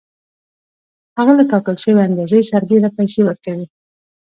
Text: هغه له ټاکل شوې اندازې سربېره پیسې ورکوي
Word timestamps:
هغه 1.17 1.31
له 1.39 1.43
ټاکل 1.51 1.75
شوې 1.83 2.01
اندازې 2.09 2.39
سربېره 2.51 2.89
پیسې 2.97 3.19
ورکوي 3.23 3.65